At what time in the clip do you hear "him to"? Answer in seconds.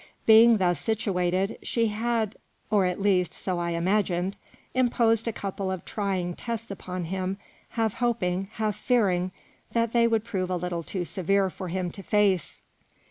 11.67-12.01